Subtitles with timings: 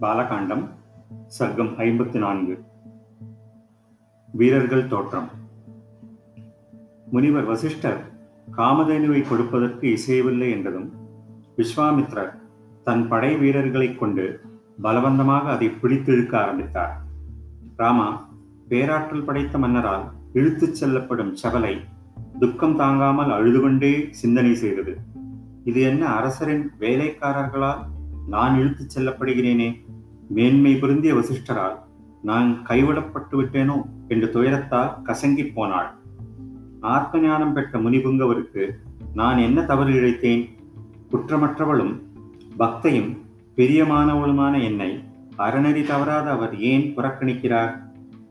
[0.00, 0.68] பாலகாண்டம்
[1.38, 2.62] சர்க்கம் ஐம்பத்தி நான்கு.
[4.32, 5.28] வீரர்கள் தோற்றம்.
[7.06, 8.00] முனிவர் வசிஷ்டர்
[8.56, 10.92] காமதேனுவை கொடுப்பதற்கு இசையவில்லை என்றதும்
[11.56, 12.30] விஸ்வாமித்ரர்
[12.84, 14.40] தன் படை வீரர்களைக் கொண்டு
[14.82, 17.00] பலவந்தமாக அதை பிடித்திழுக்க ஆரம்பித்தார்.
[17.76, 18.28] ராமா
[18.68, 21.80] பேராற்றல் படைத்த மன்னரால் இழுத்துச் செல்லப்படும் செவலை
[22.40, 24.96] துக்கம் தாங்காமல் அழுது கொண்டே சிந்தனை செய்தது.
[25.64, 27.86] இது என்ன அரசரின் வேலைக்காரர்களால்?
[28.28, 29.80] நான் இழுத்துச் செல்லப்படுகிறேனே.
[30.28, 31.78] மேன்மை பொருந்திய வசிஷ்டரால்
[32.22, 35.90] நான் கைவிடப்பட்டு விட்டேனோ என்று துயரத்தால் கசங்கிப் போனாள்.
[36.80, 38.70] ஆத்ம ஞானம் பெற்ற முனிபுங்கவருக்கு
[39.14, 40.48] நான் என்ன தவறு இழைத்தேன்?
[41.10, 42.00] குற்றமற்றவளும்
[42.58, 43.16] பக்தையும்
[43.56, 45.04] பிரியமானவளுமான என்னை
[45.38, 47.82] அறநெறி தவறாத அவர் ஏன் புறக்கணிக்கிறார்?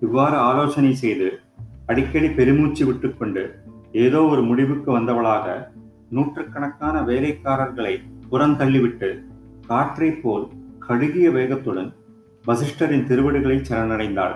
[0.00, 1.40] இவ்வாறு ஆலோசனை செய்து
[1.86, 3.58] அடிக்கடி பெருமூச்சு விட்டுக்கொண்டு
[3.92, 5.66] ஏதோ ஒரு முடிவுக்கு வந்தவளாக
[6.10, 7.98] நூற்றுக்கணக்கான வேலைக்காரர்களை
[8.30, 9.27] புறந்தள்ளிவிட்டு
[9.68, 10.46] காற்றைப் போல்
[10.78, 11.92] கழுகிய வேகத்துடன்
[12.46, 14.34] வசிஷ்டரின் திருவடிகளை சரணடைந்தாள்.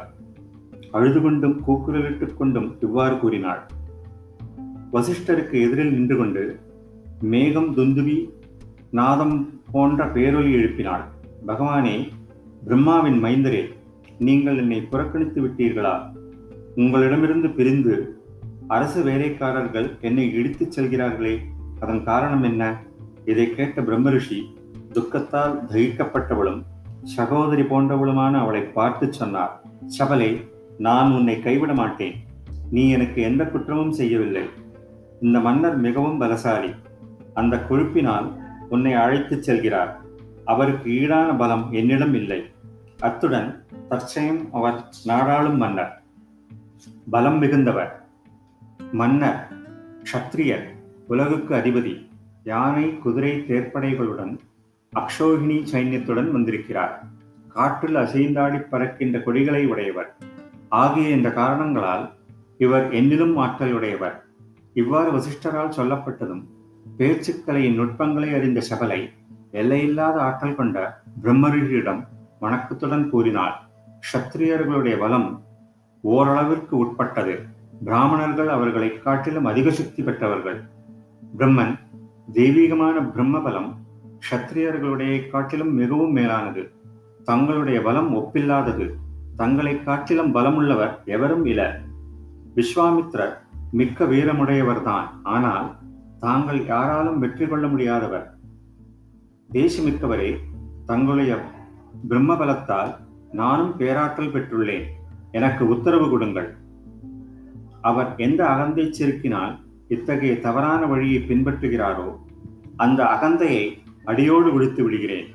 [0.90, 3.60] அழுது கொண்டும் கூக்குரலிட்டுக் கொண்டும் இவ்வாறு கூறினாள்.
[4.92, 6.58] வசிஷ்டருக்கு எதிரில் நின்று கொண்டு
[7.20, 8.30] மேகம் துந்துவி
[8.90, 11.04] நாதம் போன்ற பேரொலி எழுப்பினாள்.
[11.46, 12.08] பகவானே
[12.64, 13.72] பிரம்மாவின் மைந்தரே
[14.18, 16.12] நீங்கள் என்னை புறக்கணித்து விட்டீர்களா?
[16.76, 18.20] உங்களிடமிருந்து பிரிந்து
[18.68, 21.38] அரசு வேலைக்காரர்கள் என்னை இடித்துச் செல்கிறார்களே
[21.80, 22.82] அதன் காரணம் என்ன?
[23.24, 24.40] இதை கேட்ட பிரம்மரிஷி
[24.92, 26.62] துக்கத்தால் தகிக்கப்பட்டவளும்
[27.02, 29.60] சகோதரி போன்றவளுமான அவளை பார்த்து சொன்னார்.
[29.98, 32.14] சபலே நான் உன்னை கைவிட மாட்டேன்.
[32.70, 34.42] நீ எனக்கு எந்த குற்றமும் செய்யவில்லை.
[35.20, 36.74] இந்த மன்னர் மிகவும் பலசாலி.
[37.34, 38.32] அந்த கொழுப்பினால்
[38.68, 39.90] உன்னை அழைத்துச் செல்கிறார்.
[40.44, 42.44] அவருக்கு ஈடான பலம் என்னிடம் இல்லை.
[43.00, 46.02] அத்துடன் தற்சயம் அவர் நாடாளும் மன்னர்.
[47.10, 48.04] பலம் மிகுந்தவர்.
[48.92, 49.48] மன்னர்
[50.02, 50.64] க்ஷத்ரியர்
[51.06, 52.10] உலகுக்கு அதிபதி.
[52.44, 54.38] யானை குதிரை தேர்ப்படைகளுடன்
[55.00, 57.04] அக்ஷோகினி சைன்யத்துடன் வந்திருக்கிறார்.
[57.48, 60.16] காற்றில் அசைந்தாடி பறக்கின்ற கொடிகளை உடையவர்.
[60.68, 62.10] ஆகிய இந்த காரணங்களால்
[62.58, 64.16] இவர் என்னிலும் ஆற்றலுடையவர்.
[64.74, 66.42] இவ்வாறு வசிஷ்டரால் சொல்லப்பட்டதும்
[66.98, 69.00] பேச்சுக்கலையின் நுட்பங்களை அறிந்த சபலை
[69.50, 72.02] எல்லையில்லாத ஆற்றல் கொண்ட பிரம்மரிஷியிடம்
[72.40, 73.54] வணக்கத்துடன் கூறினாள்.
[74.02, 75.42] க்ஷத்திரியர்களுடைய பலம்
[76.00, 77.34] ஓரளவிற்கு உட்பட்டது.
[77.84, 80.60] பிராமணர்கள் அவர்களை காட்டிலும் அதிக சக்தி பெற்றவர்கள்.
[81.38, 81.78] பிரம்மன்
[82.32, 83.70] தெய்வீகமான பிரம்ம பலம்
[84.24, 86.62] க்ஷத்திரியர்களுடைய காட்டிலும் மிகவும் மேலானது.
[87.24, 88.86] தங்களுடைய பலம் ஒப்பில்லாதது.
[89.36, 91.60] தங்களை காட்டிலும் பலமுள்ளவர் எவரும் இல
[92.56, 93.34] விஸ்வாமித்ரர்
[93.70, 95.06] மிக்க வீரமுடையவர்தான்.
[95.22, 95.68] ஆனால்
[96.20, 98.26] தாங்கள் யாராலும் வெற்றி கொள்ள முடியாதவர்.
[99.50, 100.30] தேசமிக்கவரே
[100.86, 101.32] தங்களுடைய
[102.08, 102.92] பிரம்ம பலத்தால்
[103.32, 104.86] நானும் பேராற்றல் பெற்றுள்ளேன்.
[105.32, 106.56] எனக்கு உத்தரவு கொடுங்கள்.
[107.80, 109.54] அவர் எந்த அகந்தை செருக்கினால்
[109.88, 112.08] இத்தகைய தவறான வழியை பின்பற்றுகிறாரோ
[112.76, 113.64] அந்த அகந்தையை
[114.10, 115.28] அடியோடு விடுத்து விடுகிறேன்.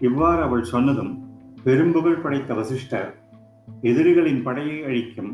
[0.00, 1.12] இவ்வாறு அவள் சொன்னதும்
[1.64, 3.10] பெரும்புகழ் படைத்த வசிஷ்டர்
[3.90, 5.32] எதிரிகளின் படையை அழிக்கும்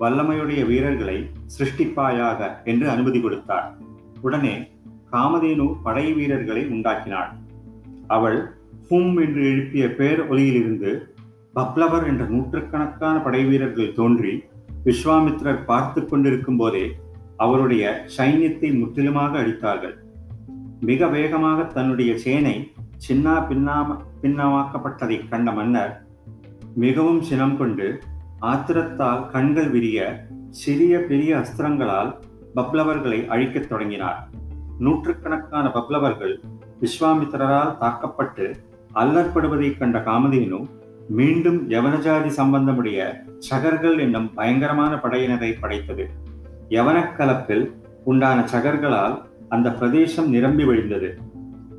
[0.00, 1.16] வல்லமையுடைய வீரர்களை
[1.56, 3.68] சிருஷ்டிப்பாயாக என்று அனுமதி கொடுத்தார்.
[4.20, 4.54] உடனே
[5.12, 7.30] காமதேனு படை வீரர்களை உண்டாக்கினாள்.
[8.06, 8.38] அவள்
[8.88, 10.90] ஹும் என்று எழுப்பிய பேர் ஒலியிலிருந்து
[11.54, 14.32] பப்ளவர் என்ற நூற்றுக்கணக்கான படை வீரர்கள் தோன்றி
[14.84, 16.84] விஸ்வாமித்ரர் பார்த்து கொண்டிருக்கும் போதே
[17.36, 17.84] அவருடைய
[18.16, 19.96] சைன்யத்தை முற்றிலுமாக அழித்தார்கள்.
[20.80, 22.72] மிக வேகமாக தன்னுடைய சேனை
[23.08, 26.02] சின்னா பின்னாம பின்னமாக்கப்பட்டதைக் கண்ட மன்னர்
[26.74, 28.00] மிகவும் சினம் கொண்டு
[28.42, 32.14] ஆத்திரத்தால் கண்கள் விரிய சிறிய பெரிய அஸ்திரங்களால்
[32.56, 34.28] பப்ளவர்களை அழிக்கத் தொடங்கினார்.
[34.78, 36.40] நூற்றுக்கணக்கான பப்ளவர்கள்
[36.80, 38.56] விஸ்வாமித்திரரால் தாக்கப்பட்டு
[38.94, 40.64] அல்லற்படுவதைக் கண்ட காமதேனு
[41.08, 46.10] மீண்டும் யவனஜாதி சம்பந்தமுடைய சகர்கள் என்னும் பயங்கரமான படையினரை படைத்தது.
[46.68, 47.72] யவனக்கலப்பில்
[48.04, 51.16] உண்டான சகர்களால் அந்த பிரதேசம் நிரம்பி வழிந்தது.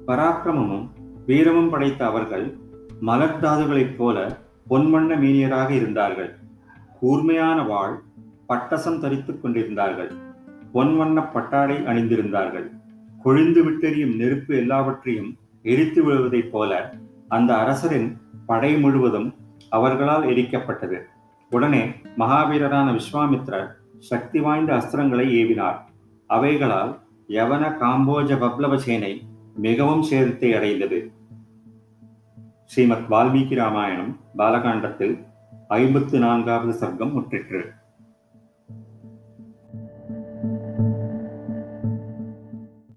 [0.07, 0.89] பராக்கிரமமும்
[1.25, 2.57] வீரமும் படைத்த அவர்கள்
[3.01, 4.37] மலர்தாதுகளைப் போல
[4.69, 6.35] பொன்வண்ண மீனியராக இருந்தார்கள்.
[6.99, 8.01] கூர்மையான வாழ்
[8.47, 10.11] பட்டசம் தரித்துக் கொண்டிருந்தார்கள்.
[10.73, 12.69] பொன்வண்ண பட்டாடை அணிந்திருந்தார்கள்.
[13.23, 16.93] கொழிந்து விட்டெறியும் நெருப்பு எல்லாவற்றையும் எரித்து விழுவதைப் போல
[17.27, 19.35] அந்த அரசரின் படை முழுவதும்
[19.69, 20.97] அவர்களால் எரிக்கப்பட்டது.
[21.49, 23.67] உடனே மகாவீரரான விஸ்வாமித்ரர்
[23.97, 25.77] சக்தி வாய்ந்த அஸ்திரங்களை ஏவினார்.
[26.29, 26.99] அவைகளால்
[27.29, 31.11] யவன காம்போஜ பப்ளவ சேனை மிகவும் சேதத்தை அடைந்தது.
[32.65, 35.13] ஸ்ரீமத் வால்மீகி ராமாயணம் பாலகாண்டத்தில்
[35.67, 37.61] ஐம்பத்து நான்காவது சர்க்கம் முற்றிற்று.